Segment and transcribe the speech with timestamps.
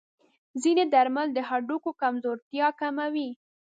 [0.61, 3.29] ځینې درمل د هډوکو کمزورتیا کموي.